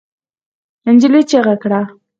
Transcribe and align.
نجلۍ 0.87 1.21
چيغه 1.29 1.55
کړه. 1.61 1.81